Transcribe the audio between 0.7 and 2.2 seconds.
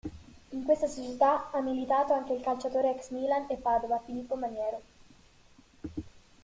società ha militato